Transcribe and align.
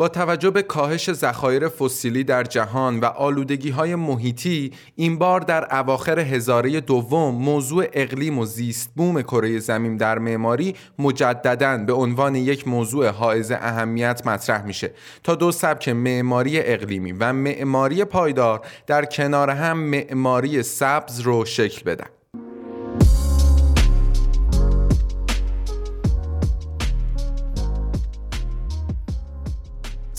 با 0.00 0.08
توجه 0.08 0.50
به 0.50 0.62
کاهش 0.62 1.12
ذخایر 1.12 1.68
فسیلی 1.68 2.24
در 2.24 2.44
جهان 2.44 3.00
و 3.00 3.04
آلودگی 3.04 3.70
های 3.70 3.94
محیطی 3.94 4.72
این 4.96 5.18
بار 5.18 5.40
در 5.40 5.74
اواخر 5.74 6.18
هزاره 6.18 6.80
دوم 6.80 7.34
موضوع 7.34 7.86
اقلیم 7.92 8.38
و 8.38 8.44
زیست 8.44 8.90
بوم 8.96 9.22
کره 9.22 9.58
زمین 9.58 9.96
در 9.96 10.18
معماری 10.18 10.74
مجددا 10.98 11.78
به 11.78 11.92
عنوان 11.92 12.34
یک 12.34 12.68
موضوع 12.68 13.08
حائز 13.08 13.50
اهمیت 13.50 14.26
مطرح 14.26 14.66
میشه 14.66 14.90
تا 15.22 15.34
دو 15.34 15.52
سبک 15.52 15.88
معماری 15.88 16.60
اقلیمی 16.60 17.12
و 17.12 17.32
معماری 17.32 18.04
پایدار 18.04 18.60
در 18.86 19.04
کنار 19.04 19.50
هم 19.50 19.78
معماری 19.78 20.62
سبز 20.62 21.20
رو 21.20 21.44
شکل 21.44 21.82
بدن. 21.84 22.19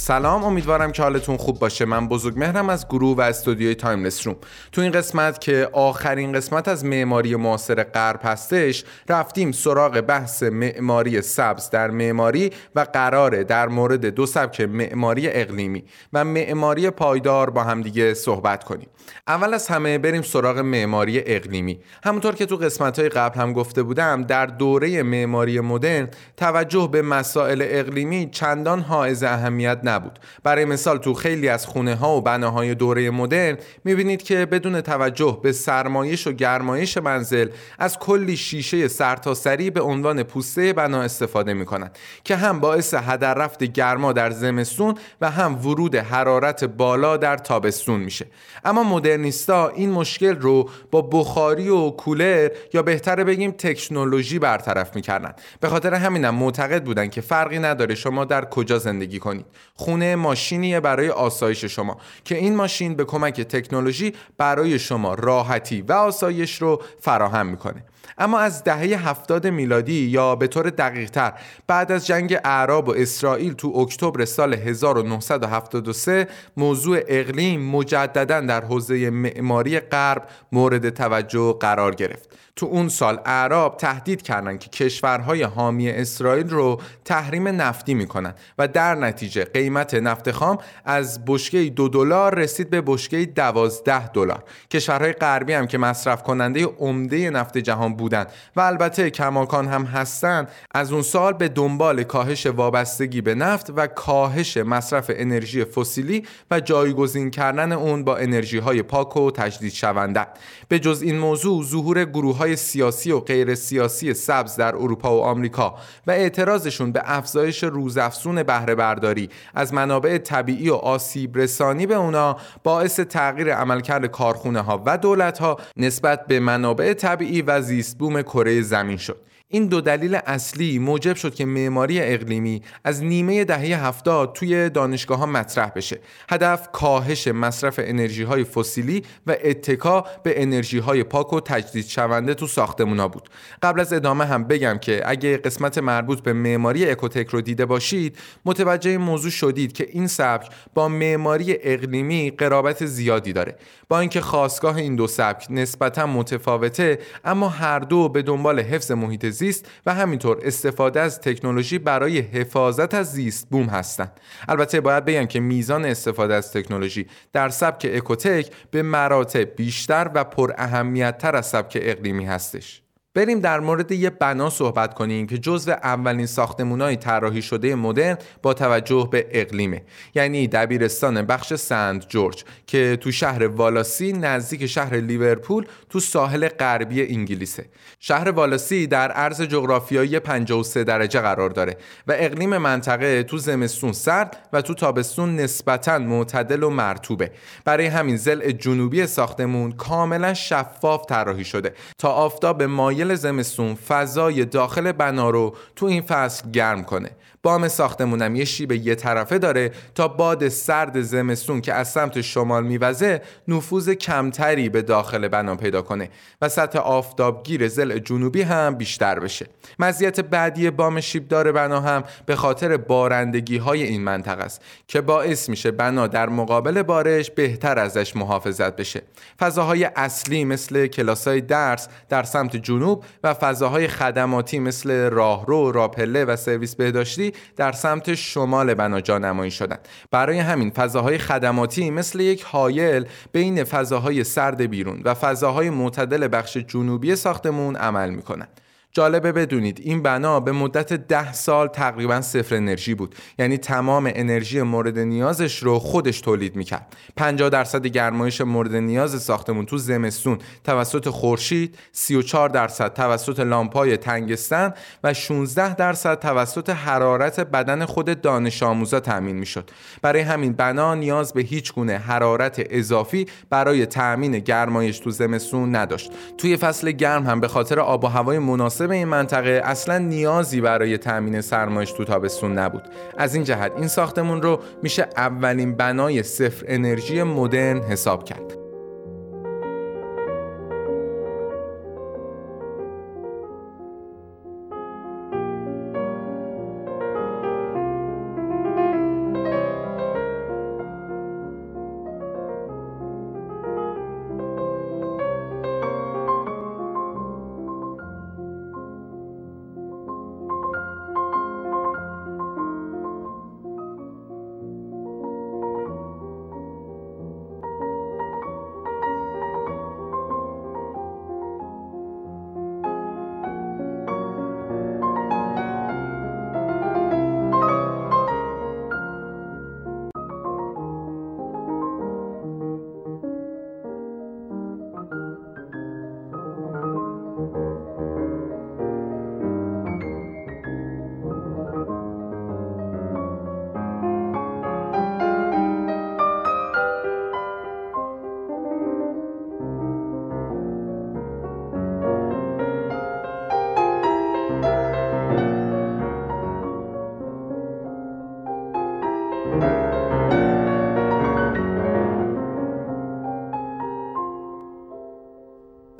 سلام 0.02 0.44
امیدوارم 0.44 0.92
که 0.92 1.04
حالتون 1.04 1.38
خوب 1.38 1.60
باشه. 1.60 1.86
من 1.86 2.08
بزرگ 2.08 2.40
مهرم 2.40 2.70
از 2.70 2.88
گروه 2.88 3.18
و 3.18 3.22
استودیوی 3.22 3.76
تایملس 3.76 4.28
روم. 4.28 4.36
تو 4.72 4.82
این 4.82 4.92
قسمت 4.92 5.42
که 5.42 5.70
آخرین 5.74 6.32
قسمت 6.32 6.68
از 6.68 6.86
معماری 6.86 7.36
معاصر 7.36 7.84
غرب 7.84 8.20
هستش 8.24 8.84
رفتیم 9.10 9.52
سراغ 9.52 10.02
بحث 10.02 10.44
معماری 10.44 11.22
سبز 11.22 11.70
در 11.70 11.92
معماری 11.92 12.52
و 12.76 12.86
قراره 12.94 13.44
در 13.44 13.68
مورد 13.68 14.06
دو 14.06 14.26
سبک 14.26 14.62
معماری 14.62 15.28
اقلیمی 15.30 15.84
و 16.14 16.26
معماری 16.26 16.90
پایدار 16.90 17.50
با 17.50 17.64
همدیگه 17.64 18.14
صحبت 18.14 18.64
کنیم. 18.64 18.88
اول 19.28 19.54
از 19.54 19.68
همه 19.68 19.98
بریم 19.98 20.22
سراغ 20.22 20.58
معماری 20.58 21.24
اقلیمی. 21.26 21.80
همونطور 22.04 22.36
که 22.36 22.46
تو 22.46 22.56
قسمت 22.56 23.00
های 23.00 23.10
قبل 23.10 23.40
هم 23.40 23.54
گفته 23.54 23.84
بودم 23.84 24.24
در 24.24 24.46
دوره 24.46 25.04
معماری 25.04 25.60
مدرن 25.60 26.10
توجه 26.38 26.90
به 26.92 27.02
مسائل 27.02 27.66
اقلیمی 27.68 28.30
چندان 28.32 28.80
حائز 28.80 29.24
اهمیت 29.24 29.80
نبود. 29.92 30.20
برای 30.44 30.66
مثال 30.66 30.98
تو 30.98 31.14
خیلی 31.14 31.50
از 31.50 31.66
خونه 31.66 31.96
ها 31.96 32.18
و 32.18 32.22
بناهای 32.22 32.76
دوره 32.76 33.10
مدرن 33.10 33.58
می‌بینید 33.84 34.24
که 34.24 34.46
بدون 34.46 34.82
توجه 34.82 35.40
به 35.44 35.52
سرمایش 35.52 36.28
و 36.28 36.32
گرمایش 36.32 36.98
منزل 36.98 37.50
از 37.80 38.00
کلی 38.00 38.38
شیشه 38.38 38.88
سرتاسری 38.88 39.70
به 39.70 39.82
عنوان 39.82 40.24
پوسته 40.24 40.74
بنا 40.74 41.02
استفاده 41.02 41.54
می‌کنند 41.54 41.98
که 42.24 42.36
هم 42.36 42.60
باعث 42.60 42.94
هدر 42.94 43.34
رفت 43.34 43.64
گرما 43.64 44.14
در 44.14 44.32
زمستون 44.32 44.96
و 45.22 45.32
هم 45.32 45.68
ورود 45.68 45.96
حرارت 45.96 46.64
بالا 46.64 47.18
در 47.18 47.38
تابستون 47.38 48.00
میشه. 48.00 48.26
اما 48.66 48.84
مدرنیستا 48.84 49.70
این 49.70 49.92
مشکل 49.92 50.36
رو 50.36 50.70
با 50.92 51.02
بخاری 51.02 51.70
و 51.70 51.90
کولر 51.90 52.50
یا 52.74 52.82
بهتره 52.82 53.24
بگیم 53.24 53.52
تکنولوژی 53.52 54.40
برطرف 54.40 54.96
می‌کردن 54.96 55.34
به 55.60 55.70
خاطر 55.70 55.94
همینم 55.94 56.36
معتقد 56.36 56.84
بودن 56.84 57.08
که 57.08 57.22
فرقی 57.22 57.60
نداره 57.60 57.96
شما 57.96 58.26
در 58.26 58.46
کجا 58.46 58.78
زندگی 58.80 59.20
کنید. 59.20 59.46
خونه 59.82 60.16
ماشینیه 60.16 60.80
برای 60.80 61.10
آسایش 61.10 61.66
شما 61.66 61.98
که 62.26 62.36
این 62.36 62.56
ماشین 62.56 62.96
به 62.96 63.06
کمک 63.06 63.42
تکنولوژی 63.42 64.14
برای 64.38 64.80
شما 64.80 65.14
راحتی 65.14 65.82
و 65.82 65.94
آسایش 65.94 66.62
رو 66.62 66.82
فراهم 67.00 67.48
می‌کنه. 67.48 67.84
اما 68.18 68.40
از 68.40 68.64
دهه 68.64 69.10
هفتاد 69.10 69.48
میلادی 69.48 69.94
یا 69.94 70.36
به 70.36 70.48
طور 70.48 70.70
دقیقتر 70.70 71.34
بعد 71.68 71.92
از 71.92 72.08
جنگ 72.08 72.38
اعراب 72.44 72.88
و 72.88 72.94
اسرائیل 72.96 73.54
تو 73.54 73.68
اکتبر 73.68 74.26
سال 74.26 74.54
1973 74.54 76.28
موضوع 76.58 77.00
اقلیم 77.08 77.62
مجددا 77.62 78.42
در 78.42 78.66
حوزه 78.66 79.10
معماری 79.10 79.80
غرب 79.80 80.28
مورد 80.52 80.90
توجه 80.90 81.58
قرار 81.60 81.96
گرفت. 81.96 82.30
تو 82.56 82.66
اون 82.66 82.90
سال 82.90 83.20
اعراب 83.26 83.78
تهدید 83.78 84.22
کردند 84.22 84.60
که 84.60 84.70
کشورهای 84.70 85.44
حامی 85.44 85.90
اسرائیل 85.90 86.50
رو 86.50 86.82
تحریم 87.06 87.48
نفتی 87.48 87.94
می‌کنن 87.94 88.34
و 88.58 88.68
در 88.68 88.96
نتیجه 88.96 89.46
قیمت 89.46 89.94
نفت 89.94 90.32
خام 90.32 90.58
از 90.86 91.26
بشکه 91.26 91.64
دو 91.64 91.88
دلار 91.88 92.36
رسید 92.36 92.70
به 92.70 92.82
بشکه 92.86 93.26
دوازده 93.26 94.08
دلار. 94.08 94.44
کشورهای 94.72 95.14
غربی 95.14 95.54
هم 95.54 95.68
که 95.68 95.78
مصرف 95.78 96.24
کننده 96.24 96.66
عمده 96.66 97.30
نفت 97.30 97.58
جهان 97.58 97.91
بودن 97.94 98.26
و 98.56 98.62
البته 98.62 99.10
کماکان 99.10 99.68
هم 99.68 99.84
هستند 99.84 100.50
از 100.76 100.92
اون 100.92 101.02
سال 101.02 101.34
به 101.34 101.48
دنبال 101.48 102.04
کاهش 102.04 102.46
وابستگی 102.46 103.22
به 103.22 103.36
نفت 103.36 103.72
و 103.76 103.88
کاهش 103.88 104.58
مصرف 104.58 105.12
انرژی 105.14 105.66
فسیلی 105.66 106.24
و 106.52 106.60
جایگزین 106.60 107.32
کردن 107.32 107.72
اون 107.72 108.04
با 108.04 108.18
انرژی 108.18 108.58
های 108.58 108.82
پاک 108.82 109.18
و 109.18 109.32
تجدید 109.32 109.72
شونده. 109.72 110.28
به 110.68 110.80
جز 110.80 111.02
این 111.02 111.20
موضوع 111.20 111.64
ظهور 111.64 112.06
گروه 112.06 112.38
های 112.38 112.56
سیاسی 112.56 113.12
و 113.12 113.20
غیر 113.20 113.56
سیاسی 113.56 114.14
سبز 114.14 114.56
در 114.56 114.76
اروپا 114.76 115.18
و 115.18 115.24
آمریکا 115.24 115.76
و 116.08 116.12
اعتراضشون 116.12 116.92
به 116.92 117.02
افزایش 117.06 117.64
روزافزون 117.64 118.44
بهره 118.44 118.76
برداری 118.76 119.30
از 119.56 119.74
منابع 119.74 120.18
طبیعی 120.18 120.70
و 120.70 120.74
آسیب 120.74 121.38
رسانی 121.38 121.88
به 121.88 121.96
اونا 121.96 122.38
باعث 122.64 123.00
تغییر 123.00 123.54
عملکرد 123.54 124.06
کارخونه 124.06 124.62
ها 124.62 124.84
و 124.86 124.98
دولت 124.98 125.40
ها 125.40 125.58
نسبت 125.78 126.28
به 126.28 126.40
منابع 126.40 126.94
طبیعی 126.94 127.42
و 127.42 127.62
زیست 127.82 127.98
بوم 127.98 128.22
کره 128.22 128.62
زمین 128.62 128.98
شد. 128.98 129.22
این 129.52 129.68
دو 129.68 129.82
دلیل 129.82 130.16
اصلی 130.26 130.80
موجب 130.80 131.16
شد 131.16 131.36
که 131.36 131.46
معماری 131.46 132.02
اقلیمی 132.02 132.62
از 132.84 133.04
نیمه 133.04 133.44
دهه 133.44 133.86
هفتاد 133.86 134.34
توی 134.34 134.70
دانشگاه 134.70 135.20
ها 135.20 135.26
مطرح 135.26 135.72
بشه. 135.76 136.00
هدف 136.30 136.72
کاهش 136.72 137.28
مصرف 137.28 137.80
انرژی 137.84 138.24
های 138.24 138.44
فسیلی 138.44 139.04
و 139.28 139.36
اتکا 139.44 140.06
به 140.24 140.42
انرژی 140.42 140.80
های 140.80 141.04
پاک 141.04 141.34
و 141.34 141.40
تجدید 141.40 141.86
شونده 141.86 142.34
تو 142.34 142.48
ساختمونا 142.48 143.08
بود. 143.08 143.30
قبل 143.64 143.80
از 143.80 143.94
ادامه 143.94 144.26
هم 144.26 144.44
بگم 144.44 144.78
که 144.78 145.02
اگه 145.06 145.38
قسمت 145.38 145.78
مربوط 145.78 146.22
به 146.22 146.34
معماری 146.34 146.90
اکوتک 146.90 147.28
رو 147.28 147.42
دیده 147.42 147.66
باشید 147.66 148.18
متوجه 148.46 148.90
این 148.90 149.02
موضوع 149.02 149.32
شدید 149.32 149.74
که 149.74 149.88
این 149.92 150.08
سبک 150.08 150.50
با 150.74 150.88
معماری 150.88 151.58
اقلیمی 151.62 152.32
قرابت 152.32 152.86
زیادی 152.86 153.34
داره. 153.34 153.56
با 153.90 154.00
اینکه 154.00 154.22
خواستگاه 154.22 154.76
این 154.76 154.96
دو 154.96 155.08
سبک 155.08 155.48
نسبتا 155.50 156.08
متفاوته 156.08 157.00
اما 157.26 157.50
هر 157.50 157.80
دو 157.80 158.10
به 158.10 158.22
دنبال 158.22 158.60
حفظ 158.60 158.92
محیط 158.92 159.26
زیست 159.42 159.70
و 159.86 159.94
همینطور 159.94 160.40
استفاده 160.44 161.00
از 161.00 161.22
تکنولوژی 161.22 161.80
برای 161.80 162.20
حفاظت 162.20 162.94
از 162.94 163.12
زیست 163.12 163.50
بوم 163.50 163.66
هستند. 163.66 164.20
البته 164.48 164.82
باید 164.82 165.06
بگم 165.06 165.26
که 165.26 165.40
میزان 165.40 165.86
استفاده 165.86 166.34
از 166.34 166.52
تکنولوژی 166.54 167.08
در 167.34 167.50
سبک 167.50 167.88
اکوتک 167.94 168.52
به 168.72 168.82
مراتب 168.82 169.56
بیشتر 169.56 170.12
و 170.14 170.24
پر 170.24 170.54
اهمیت 170.58 171.18
تر 171.18 171.36
از 171.36 171.46
سبک 171.46 171.78
اقلیمی 171.82 172.26
هستش. 172.26 172.82
بریم 173.14 173.40
در 173.40 173.60
مورد 173.60 173.92
یه 173.92 174.10
بنا 174.10 174.50
صحبت 174.50 174.94
کنیم 174.94 175.28
که 175.28 175.38
جزو 175.38 175.72
اولین 175.72 176.26
ساختمونای 176.26 176.96
طراحی 176.96 177.42
شده 177.42 177.76
مدرن 177.76 178.18
با 178.42 178.54
توجه 178.54 179.08
به 179.12 179.28
اقلیمه. 179.32 179.82
یعنی 180.16 180.48
دبیرستان 180.48 181.22
بخش 181.22 181.54
سنت 181.54 182.10
جورج 182.10 182.44
که 182.68 182.98
تو 183.02 183.12
شهر 183.12 183.48
والاسی 183.48 184.14
نزدیک 184.14 184.66
شهر 184.66 184.96
لیورپول 184.96 185.66
تو 185.90 186.00
ساحل 186.00 186.48
غربی 186.48 187.16
انگلیسه. 187.16 187.66
شهر 188.00 188.30
والاسی 188.30 188.88
در 188.88 189.12
عرض 189.12 189.42
جغرافیایی 189.42 190.20
53 190.20 190.84
درجه 190.84 191.22
قرار 191.22 191.50
داره 191.50 191.78
و 192.08 192.14
اقلیم 192.16 192.58
منطقه 192.58 193.24
تو 193.24 193.38
زمستون 193.38 193.92
سرد 193.92 194.50
و 194.54 194.62
تو 194.62 194.74
تابستون 194.74 195.36
نسبتا 195.36 196.00
معتدل 196.00 196.64
و 196.64 196.70
مرتوبه 196.70 197.32
برای 197.66 197.86
همین 197.86 198.18
زل 198.18 198.52
جنوبی 198.52 199.08
ساختمون 199.08 199.72
کاملا 199.72 200.34
شفاف 200.34 201.06
طراحی 201.06 201.44
شده 201.44 201.74
تا 201.98 202.10
آفتاب 202.10 202.64
مایع 202.64 203.01
اوایل 203.02 203.16
زمستون 203.16 203.76
فضای 203.76 204.46
داخل 204.46 204.92
بنا 204.92 205.30
رو 205.30 205.56
تو 205.76 205.86
این 205.86 206.02
فصل 206.02 206.52
گرم 206.52 206.84
کنه. 206.84 207.10
بام 207.44 207.68
ساختمونم 207.68 208.36
یه 208.36 208.46
شیب 208.46 208.72
یه 208.72 208.96
طرفه 208.96 209.38
داره 209.38 209.72
تا 209.96 210.08
باد 210.08 210.48
سرد 210.48 211.02
زمستون 211.02 211.62
که 211.62 211.74
از 211.74 211.92
سمت 211.92 212.22
شمال 212.22 212.64
میوزه 212.64 213.22
نفوذ 213.48 213.90
کمتری 213.90 214.70
به 214.70 214.82
داخل 214.82 215.28
بنا 215.28 215.56
پیدا 215.56 215.82
کنه 215.82 216.10
و 216.42 216.50
سطح 216.50 216.80
آفتابگیر 216.80 217.68
زل 217.68 218.00
جنوبی 218.00 218.42
هم 218.42 218.76
بیشتر 218.76 219.20
بشه. 219.20 219.46
مزیت 219.80 220.20
بعدی 220.20 220.70
بام 220.70 221.02
شیبدار 221.02 221.52
بنا 221.52 221.82
هم 221.82 222.04
به 222.26 222.36
خاطر 222.36 222.78
بارندگی 222.78 223.58
های 223.58 223.84
این 223.84 224.04
منطقه 224.04 224.44
است 224.44 224.62
که 224.88 225.02
باعث 225.02 225.50
میشه 225.50 225.72
بنا 225.72 226.08
در 226.08 226.30
مقابل 226.30 226.84
بارش 226.84 227.32
بهتر 227.32 227.80
ازش 227.80 228.16
محافظت 228.16 228.76
بشه. 228.76 229.02
فضاهای 229.40 229.86
اصلی 229.96 230.46
مثل 230.46 230.88
کلاسای 230.88 231.42
درس 231.42 231.88
در 232.10 232.24
سمت 232.24 232.56
جنوب 232.56 232.91
و 233.24 233.34
فضاهای 233.34 233.88
خدماتی 233.88 234.60
مثل 234.60 235.10
راهرو، 235.10 235.72
راپله 235.72 236.26
و 236.26 236.36
سرویس 236.36 236.76
بهداشتی 236.76 237.34
در 237.56 237.72
سمت 237.72 238.16
شمال 238.16 238.74
بنا 238.74 239.02
جانمایی 239.02 239.52
شدند. 239.52 239.88
برای 240.12 240.40
همین 240.40 240.70
فضاهای 240.70 241.18
خدماتی 241.18 241.90
مثل 241.90 242.20
یک 242.20 242.44
حایل 242.44 243.06
بین 243.32 243.64
فضاهای 243.64 244.24
سرد 244.24 244.62
بیرون 244.62 245.02
و 245.06 245.14
فضاهای 245.14 245.70
معتدل 245.70 246.28
بخش 246.32 246.58
جنوبی 246.58 247.16
ساختمون 247.16 247.76
عمل 247.76 248.10
می‌کنند. 248.10 248.61
جالبه 248.94 249.32
بدونید 249.32 249.80
این 249.84 250.02
بنا 250.02 250.40
به 250.40 250.52
مدت 250.52 250.94
ده 250.94 251.34
سال 251.34 251.68
تقریبا 251.68 252.22
صفر 252.22 252.56
انرژی 252.56 252.96
بود. 252.96 253.16
یعنی 253.40 253.58
تمام 253.58 254.12
انرژی 254.16 254.62
مورد 254.62 255.00
نیازش 255.00 255.64
رو 255.64 255.80
خودش 255.80 256.22
تولید 256.22 256.56
می‌کرد. 256.56 256.96
50 257.16 257.50
درصد 257.50 257.88
گرمایش 257.88 258.42
مورد 258.42 258.76
نیاز 258.76 259.24
ساختمون 259.24 259.66
تو 259.66 259.78
زمستون 259.78 260.38
توسط 260.64 261.10
خورشید 261.10 261.78
34 261.92 262.50
درصد 262.50 262.94
توسط 262.94 263.40
لامپای 263.40 263.98
تنگستن 263.98 264.74
و 265.04 265.14
16 265.14 265.76
درصد 265.76 266.20
توسط 266.20 266.70
حرارت 266.70 267.40
بدن 267.40 267.86
خود 267.86 268.22
دانش 268.22 268.64
آموزا 268.64 269.00
تأمین 269.00 269.36
می‌شد. 269.36 269.70
برای 270.02 270.22
همین 270.22 270.54
بنا 270.54 270.96
نیاز 270.96 271.34
به 271.34 271.42
هیچ 271.42 271.74
گونه 271.74 271.98
حرارت 271.98 272.62
اضافی 272.70 273.26
برای 273.50 273.86
تأمین 273.86 274.40
گرمایش 274.40 275.00
تو 275.00 275.12
زمستون 275.12 275.76
نداشت. 275.76 276.12
توی 276.38 276.58
فصل 276.58 276.92
گرم 276.92 277.28
هم 277.28 277.40
به 277.40 277.48
خاطر 277.48 277.80
آب 277.80 278.04
و 278.04 278.08
هوای 278.08 278.40
مناسب 278.40 278.81
این 278.90 279.08
منطقه 279.08 279.62
اصلا 279.64 279.98
نیازی 279.98 280.62
برای 280.62 280.98
تأمین 280.98 281.42
سرمایش 281.42 281.92
تو 281.92 282.04
تابستون 282.04 282.60
نبود. 282.60 282.84
از 283.18 283.36
این 283.36 283.44
جهت 283.44 283.72
این 283.78 283.88
ساختمون 283.88 284.42
رو 284.42 284.60
میشه 284.84 285.08
اولین 285.18 285.76
بنای 285.76 286.24
صفر 286.24 286.66
انرژی 286.68 287.24
مدرن 287.24 287.82
حساب 287.82 288.24
کرد. 288.24 288.61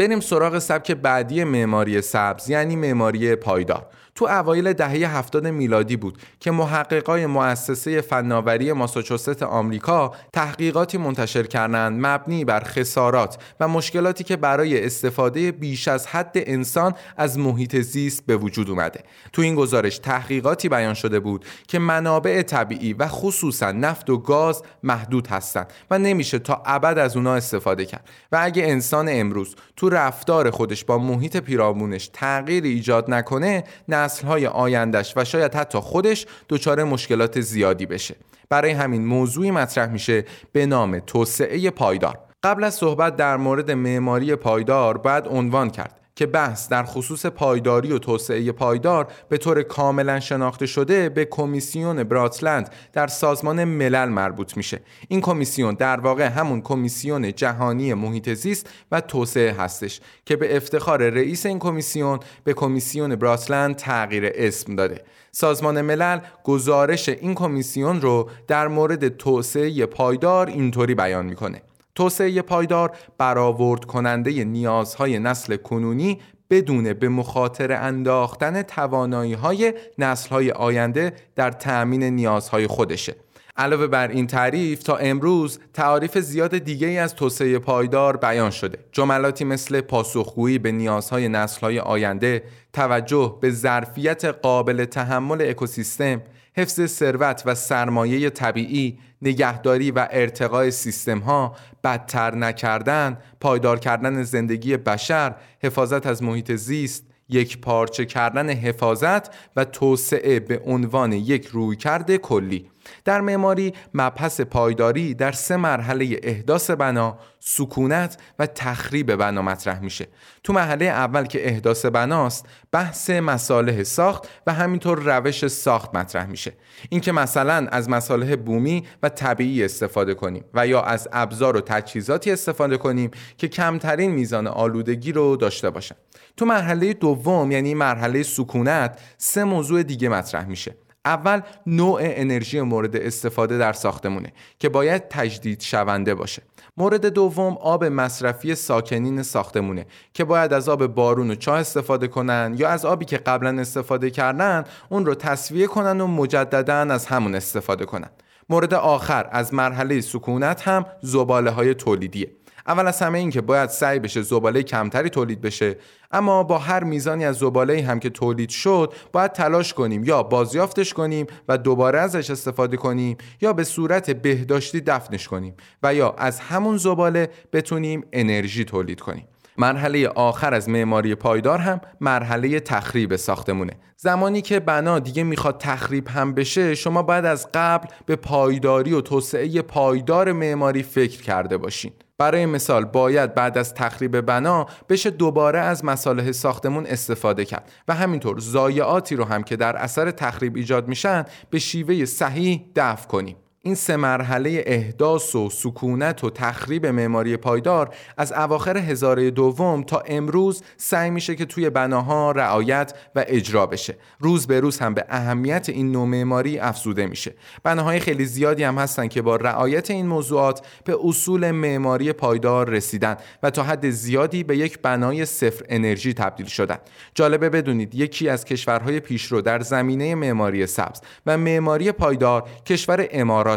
بریم 0.02 0.20
سراغ 0.20 0.60
سبک 0.60 0.92
بعدی 0.92 1.44
معماری 1.44 2.02
سبز 2.02 2.50
یعنی 2.50 2.76
معماری 2.76 3.36
پایدار. 3.36 3.88
تو 4.16 4.26
اوایل 4.26 4.74
دهه 4.74 5.18
70 5.18 5.48
میلادی 5.48 5.98
بود 5.98 6.18
که 6.40 6.52
محققای 6.52 7.26
مؤسسه 7.26 8.02
فناوری 8.02 8.74
ماساچوست 8.74 9.44
آمریکا 9.44 10.12
تحقیقاتی 10.34 10.98
منتشر 10.98 11.44
کردند 11.44 12.06
مبنی 12.06 12.46
بر 12.46 12.64
خسارات 12.64 13.38
و 13.60 13.68
مشکلاتی 13.68 14.24
که 14.24 14.36
برای 14.36 14.86
استفاده 14.86 15.52
بیش 15.52 15.88
از 15.88 16.08
حد 16.08 16.32
انسان 16.36 16.94
از 17.18 17.40
محیط 17.40 17.76
زیست 17.76 18.26
به 18.26 18.38
وجود 18.38 18.70
اومده. 18.70 19.04
تو 19.34 19.42
این 19.42 19.56
گزارش 19.56 19.98
تحقیقاتی 19.98 20.70
بیان 20.70 20.94
شده 20.94 21.20
بود 21.20 21.46
که 21.68 21.80
منابع 21.80 22.42
طبیعی 22.42 22.94
و 22.94 23.08
خصوصا 23.08 23.72
نفت 23.72 24.10
و 24.10 24.18
گاز 24.18 24.64
محدود 24.84 25.28
هستند 25.28 25.74
و 25.92 26.00
نمیشه 26.00 26.40
تا 26.40 26.64
ابد 26.66 26.98
از 26.98 27.18
اونا 27.18 27.36
استفاده 27.36 27.86
کرد. 27.86 28.10
و 28.32 28.40
اگه 28.42 28.64
انسان 28.64 29.10
امروز 29.12 29.56
تو 29.76 29.90
رفتار 29.92 30.52
خودش 30.52 30.86
با 30.86 30.98
محیط 30.98 31.38
پیرامونش 31.38 32.10
تغییر 32.14 32.64
ایجاد 32.64 33.12
نکنه 33.12 33.64
نسلهای 33.88 34.48
آیندش 34.48 35.14
و 35.18 35.26
شاید 35.26 35.56
حتی 35.56 35.78
خودش 35.78 36.26
دچار 36.50 36.84
مشکلات 36.84 37.42
زیادی 37.42 37.86
بشه. 37.86 38.16
برای 38.50 38.72
همین 38.72 39.06
موضوعی 39.06 39.52
مطرح 39.52 39.90
میشه 39.90 40.26
به 40.52 40.66
نام 40.66 41.00
توسعه 41.00 41.70
پایدار. 41.70 42.20
قبل 42.44 42.64
از 42.64 42.76
صحبت 42.76 43.16
در 43.16 43.38
مورد 43.38 43.72
معماری 43.72 44.36
پایدار 44.36 44.98
باید 44.98 45.28
عنوان 45.28 45.70
کرد. 45.70 46.01
که 46.16 46.26
بحث 46.26 46.70
در 46.70 46.84
خصوص 46.84 47.26
پایداری 47.26 47.92
و 47.92 48.00
توسعه 48.00 48.52
پایدار 48.52 49.08
به 49.30 49.38
طور 49.38 49.64
کاملا 49.64 50.20
شناخته 50.20 50.66
شده 50.66 51.10
به 51.10 51.26
کمیسیون 51.26 52.04
براتلند 52.04 52.70
در 52.94 53.08
سازمان 53.08 53.64
ملل 53.64 54.10
مربوط 54.10 54.58
میشه. 54.58 54.82
این 55.08 55.22
کمیسیون 55.22 55.74
در 55.74 56.00
واقع 56.00 56.28
همون 56.28 56.62
کمیسیون 56.62 57.34
جهانی 57.34 57.94
محیط 57.94 58.34
زیست 58.34 58.70
و 58.92 59.02
توسعه 59.02 59.52
هستش 59.54 60.02
که 60.26 60.36
به 60.36 60.58
افتخار 60.58 61.10
رئیس 61.10 61.46
این 61.46 61.60
کمیسیون 61.60 62.20
به 62.44 62.54
کمیسیون 62.54 63.16
براتلند 63.16 63.76
تغییر 63.76 64.32
اسم 64.36 64.76
داده. 64.76 65.04
سازمان 65.32 65.82
ملل 65.82 66.20
گزارش 66.44 67.10
این 67.10 67.36
کمیسیون 67.36 68.02
رو 68.02 68.30
در 68.48 68.68
مورد 68.68 69.08
توسعه 69.08 69.86
پایدار 69.86 70.48
اینطوری 70.48 70.96
بیان 70.96 71.26
می‌کنه. 71.26 71.62
توسعه 71.96 72.42
پایدار 72.42 72.92
برآورد 73.18 73.86
کننده 73.86 74.44
نیازهای 74.44 75.20
نسل 75.20 75.56
کنونی 75.56 76.20
بدون 76.50 76.94
به 76.94 77.10
مخاطر 77.10 77.72
انداختن 77.72 78.62
توانایی 78.62 79.34
های 79.34 79.74
نسل 79.98 80.30
های 80.30 80.52
آینده 80.52 81.14
در 81.36 81.52
تأمین 81.52 82.04
نیازهای 82.04 82.68
خودشه. 82.68 83.16
علاوه 83.58 83.88
بر 83.88 84.08
این 84.08 84.28
تعریف 84.28 84.84
تا 84.84 84.96
امروز 84.96 85.60
تعاریف 85.74 86.18
زیاد 86.18 86.58
دیگه 86.58 86.88
ای 86.88 86.98
از 86.98 87.16
توسعه 87.16 87.60
پایدار 87.60 88.18
بیان 88.18 88.50
شده. 88.50 88.78
جملاتی 88.92 89.44
مثل 89.44 89.82
پاسخگویی 89.82 90.60
به 90.60 90.72
نیازهای 90.72 91.30
نسلهای 91.30 91.80
آینده 91.80 92.44
توجه 92.74 93.38
به 93.42 93.52
ظرفیت 93.52 94.26
قابل 94.26 94.86
تحمل 94.86 95.42
اکوسیستم 95.42 96.22
حفظ 96.54 96.86
ثروت 96.86 97.44
و 97.46 97.56
سرمایه 97.56 98.30
طبیعی 98.30 99.00
نگهداری 99.22 99.92
و 99.92 100.08
ارتقای 100.12 100.72
سیستم 100.72 101.20
ها 101.20 101.56
بدتر 101.84 102.36
نکردن 102.36 103.18
پایدار 103.40 103.80
کردن 103.80 104.24
زندگی 104.24 104.78
بشر 104.78 105.36
حفاظت 105.64 106.08
از 106.08 106.24
محیط 106.24 106.52
زیست 106.52 107.06
یک 107.30 107.62
پارچه 107.62 108.06
کردن 108.06 108.50
حفاظت 108.50 109.36
و 109.56 109.66
توسعه 109.66 110.40
به 110.40 110.62
عنوان 110.66 111.14
یک 111.14 111.46
رویکرد 111.46 112.16
کلی. 112.16 112.70
در 113.06 113.22
معماری 113.22 113.74
مبحث 113.94 114.42
پایداری 114.42 115.14
در 115.14 115.32
سه 115.32 115.58
مرحله 115.58 116.20
احداث 116.24 116.72
بنا، 116.72 117.18
سکونت 117.40 118.18
و 118.40 118.46
تخریب 118.46 119.16
بنا 119.16 119.42
مطرح 119.42 119.80
میشه. 119.80 120.08
تو 120.44 120.54
مرحله 120.54 120.86
اول 120.86 121.26
که 121.26 121.48
احداث 121.48 121.86
بناست، 121.86 122.46
بحث 122.72 123.10
مصالح 123.10 123.84
ساخت 123.84 124.28
و 124.48 124.54
همینطور 124.54 125.00
روش 125.00 125.48
ساخت 125.48 125.96
مطرح 125.96 126.26
میشه. 126.26 126.54
اینکه 126.90 127.12
مثلا 127.12 127.68
از 127.72 127.90
مصالح 127.90 128.36
بومی 128.36 128.84
و 129.04 129.10
طبیعی 129.10 129.66
استفاده 129.66 130.14
کنیم 130.14 130.44
و 130.54 130.68
یا 130.68 130.82
از 130.82 131.08
ابزار 131.12 131.58
و 131.58 131.62
تجهیزاتی 131.62 132.32
استفاده 132.32 132.78
کنیم 132.78 133.12
که 133.38 133.48
کمترین 133.48 134.12
میزان 134.12 134.48
آلودگی 134.48 135.12
رو 135.12 135.36
داشته 135.36 135.70
باشن. 135.70 135.96
تو 136.38 136.46
مرحله 136.46 136.94
دوم 136.94 137.52
یعنی 137.52 137.74
مرحله 137.74 138.24
سکونت 138.24 139.00
سه 139.18 139.44
موضوع 139.44 139.84
دیگه 139.84 140.10
مطرح 140.10 140.46
میشه. 140.46 140.76
اول 141.06 141.42
نوع 141.68 142.00
انرژی 142.04 142.62
مورد 142.62 142.96
استفاده 142.96 143.58
در 143.58 143.74
ساختمونه 143.74 144.34
که 144.60 144.70
باید 144.70 145.08
تجدید 145.08 145.62
شونده 145.62 146.16
باشه. 146.16 146.42
مورد 146.78 147.06
دوم 147.06 147.58
آب 147.58 147.84
مصرفی 147.84 148.56
ساکنین 148.56 149.24
ساختمونه 149.24 149.86
که 150.14 150.24
باید 150.24 150.54
از 150.54 150.70
آب 150.70 150.88
بارون 150.88 151.32
و 151.32 151.36
چاه 151.36 151.60
استفاده 151.60 152.08
کنن 152.08 152.56
یا 152.58 152.70
از 152.70 152.86
آبی 152.86 153.06
که 153.06 153.18
قبلا 153.18 153.62
استفاده 153.62 154.10
کردن 154.10 154.64
اون 154.90 155.06
رو 155.06 155.16
تصویه 155.16 155.68
کنن 155.68 156.02
و 156.02 156.08
مجددا 156.08 156.76
از 156.76 157.06
همون 157.06 157.36
استفاده 157.36 157.86
کنن. 157.86 158.10
مورد 158.50 158.74
آخر 158.74 159.30
از 159.32 159.54
مرحله 159.54 160.02
سکونت 160.02 160.68
هم 160.68 160.86
زباله 161.02 161.50
های 161.50 161.74
تولیدیه. 161.74 162.32
اول 162.68 162.88
از 162.88 163.02
همه 163.02 163.18
این 163.18 163.30
که 163.30 163.42
باید 163.42 163.70
سعی 163.70 164.00
بشه 164.00 164.22
زباله 164.22 164.64
کمتری 164.64 165.10
تولید 165.10 165.42
بشه. 165.42 165.78
اما 166.12 166.44
با 166.44 166.58
هر 166.58 166.84
میزانی 166.84 167.26
از 167.26 167.36
زباله 167.36 167.84
هم 167.84 168.00
که 168.00 168.10
تولید 168.10 168.50
شد 168.50 168.94
باید 169.12 169.32
تلاش 169.32 169.74
کنیم. 169.74 170.04
یا 170.04 170.24
بازیافتش 170.24 170.94
کنیم 170.94 171.28
و 171.48 171.58
دوباره 171.58 172.00
ازش 172.00 172.30
استفاده 172.30 172.78
کنیم 172.78 173.18
یا 173.42 173.54
به 173.54 173.64
صورت 173.64 174.12
بهداشتی 174.12 174.82
دفنش 174.82 175.28
کنیم 175.28 175.54
و 175.84 175.94
یا 175.94 176.12
از 176.18 176.40
همون 176.40 176.78
زباله 176.78 177.30
بتونیم 177.54 178.04
انرژی 178.14 178.66
تولید 178.66 179.00
کنیم. 179.00 179.28
مرحله 179.58 180.08
آخر 180.08 180.54
از 180.54 180.70
معماری 180.70 181.16
پایدار 181.16 181.60
هم 181.60 181.82
مرحله 182.02 182.60
تخریب 182.60 183.16
ساختمونه. 183.16 183.74
زمانی 183.98 184.42
که 184.42 184.60
بنا 184.60 185.00
دیگه 185.00 185.24
می‌خواد 185.24 185.58
تخریب 185.58 186.08
هم 186.08 186.34
بشه 186.34 186.76
شما 186.76 187.02
باید 187.04 187.26
از 187.26 187.50
قبل 187.54 187.88
به 188.06 188.16
پایداری 188.16 188.94
و 188.94 189.02
توسعه 189.02 189.62
پایدار 189.62 190.32
معماری 190.32 190.84
فکر 190.84 191.22
کرده 191.22 191.58
باشین. 191.58 191.92
برای 192.18 192.46
مثال 192.46 192.86
باید 192.86 193.34
بعد 193.34 193.58
از 193.58 193.74
تخریب 193.74 194.22
بنا 194.22 194.68
بشه 194.90 195.10
دوباره 195.10 195.60
از 195.60 195.86
مصالح 195.86 196.32
ساختمون 196.32 196.86
استفاده 196.86 197.46
کرد 197.46 197.72
و 197.88 197.96
همینطور 197.96 198.40
ضایعاتی 198.40 199.16
رو 199.16 199.24
هم 199.24 199.44
که 199.44 199.56
در 199.56 199.76
اثر 199.78 200.12
تخریب 200.12 200.56
ایجاد 200.56 200.88
میشن 200.88 201.26
به 201.50 201.60
شیوه 201.60 202.06
صحیح 202.06 202.66
دفع 202.76 203.08
کنیم. 203.08 203.36
این 203.64 203.76
سه 203.76 203.96
مرحله 203.96 204.64
احداث 204.66 205.36
و 205.36 205.50
سکونت 205.50 206.24
و 206.24 206.30
تخریب 206.30 206.86
معماری 206.86 207.38
پایدار 207.38 207.96
از 208.18 208.32
اواخر 208.32 208.78
هزاره 208.78 209.32
دوم 209.32 209.84
تا 209.84 210.04
امروز 210.08 210.64
سعی 210.78 211.10
میشه 211.10 211.36
که 211.36 211.46
توی 211.46 211.70
بناها 211.70 212.32
رعایت 212.32 212.94
و 213.16 213.26
اجرا 213.28 213.66
بشه. 213.66 213.98
روز 214.20 214.48
به 214.48 214.60
روز 214.60 214.80
هم 214.80 214.94
به 214.94 215.06
اهمیت 215.10 215.70
این 215.70 215.92
نوع 215.92 216.08
معماری 216.08 216.60
افزوده 216.60 217.06
میشه. 217.06 217.34
بناهای 217.64 218.00
خیلی 218.00 218.26
زیادی 218.26 218.64
هم 218.64 218.78
هستن 218.78 219.08
که 219.08 219.22
با 219.22 219.36
رعایت 219.36 219.92
این 219.92 220.08
موضوعات 220.08 220.68
به 220.86 220.98
اصول 221.04 221.52
معماری 221.52 222.14
پایدار 222.14 222.70
رسیدن 222.70 223.18
و 223.44 223.50
تا 223.50 223.64
حد 223.64 223.90
زیادی 223.90 224.44
به 224.44 224.58
یک 224.58 224.80
بنای 224.80 225.26
صفر 225.26 225.66
انرژی 225.70 226.14
تبدیل 226.14 226.46
شدن. 226.46 226.78
جالبه 227.16 227.50
بدونید 227.50 227.96
یکی 227.96 228.30
از 228.30 228.46
کشورهای 228.46 229.00
پیشرو 229.00 229.42
در 229.42 229.60
زمینه 229.60 230.16
معماری 230.16 230.68
سبز 230.68 231.02
و 231.26 231.38
معماری 231.38 231.92
پایدار 231.92 232.50
کشور 232.66 233.08
امارات 233.12 233.51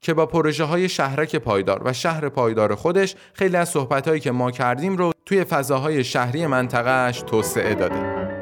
که 0.00 0.14
با 0.14 0.26
پروژه 0.26 0.64
های 0.64 0.88
شهرک 0.88 1.36
پایدار 1.36 1.82
و 1.84 1.92
شهر 1.92 2.28
پایدار 2.28 2.74
خودش 2.74 3.14
خیلی 3.32 3.56
از 3.56 3.68
صحبت 3.68 4.08
هایی 4.08 4.20
که 4.20 4.30
ما 4.30 4.50
کردیم 4.50 4.96
رو 4.96 5.12
توی 5.26 5.44
فضاهای 5.44 6.04
شهری 6.04 6.46
منطقهش 6.46 7.22
توسعه 7.26 7.74
داده. 7.74 8.39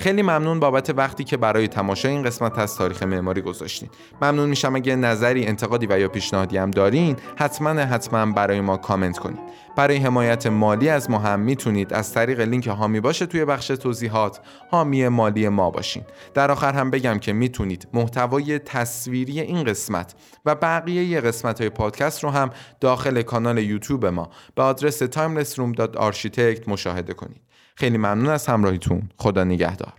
خیلی 0.00 0.22
ممنون 0.22 0.60
بابت 0.60 0.90
وقتی 0.90 1.24
که 1.24 1.36
برای 1.36 1.68
تماشای 1.68 2.12
این 2.12 2.22
قسمت 2.22 2.58
از 2.58 2.76
تاریخ 2.76 3.02
معماری 3.02 3.40
گذاشتین. 3.40 3.88
ممنون 4.22 4.48
میشم 4.48 4.76
اگه 4.76 4.96
نظری 4.96 5.46
انتقادی 5.46 5.86
و 5.86 6.00
یا 6.00 6.08
پیشنهادی 6.08 6.58
هم 6.58 6.70
دارین 6.70 7.16
حتما 7.36 7.70
حتما 7.70 8.32
برای 8.32 8.60
ما 8.60 8.76
کامنت 8.76 9.18
کنید. 9.18 9.38
برای 9.76 9.96
حمایت 9.96 10.46
مالی 10.46 10.88
از 10.88 11.10
ما 11.10 11.18
هم 11.18 11.40
می‌تونید 11.40 11.92
از 11.92 12.12
طریق 12.12 12.40
لینک 12.40 12.66
هامی 12.66 13.00
باشه 13.00 13.26
توی 13.26 13.44
بخش 13.44 13.66
توضیحات. 13.66 14.40
حامی 14.70 15.08
مالی 15.08 15.48
ما 15.48 15.70
باشین. 15.70 16.02
در 16.34 16.50
آخر 16.50 16.72
هم 16.72 16.90
بگم 16.90 17.18
که 17.18 17.32
می‌تونید 17.32 17.88
محتوای 17.92 18.58
تصویری 18.58 19.40
این 19.40 19.64
قسمت 19.64 20.14
و 20.46 20.54
بقیه 20.54 21.20
قسمت 21.20 21.60
های 21.60 21.70
پادکست 21.70 22.24
رو 22.24 22.30
هم 22.30 22.50
داخل 22.80 23.22
کانال 23.22 23.58
یوتیوب 23.58 24.06
ما 24.06 24.30
به 24.54 24.62
آدرس 24.62 25.02
timelessroom.architect 25.02 26.68
مشاهده 26.68 27.14
کنید. 27.14 27.49
خیلی 27.80 27.98
ممنون 27.98 28.28
از 28.28 28.46
همراهیتون. 28.46 29.02
خدا 29.16 29.44
نگهدار. 29.44 29.92